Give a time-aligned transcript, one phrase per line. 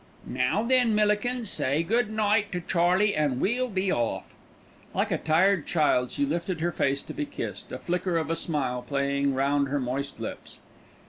[0.25, 4.33] "Now then, Millikins, say good night to Charlie an' we'll be off."
[4.95, 8.35] Like a tired child she lifted her face to be kissed, a flicker of a
[8.35, 10.57] smile playing round her moist lips.